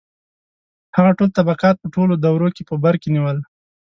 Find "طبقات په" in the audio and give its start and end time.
1.37-1.87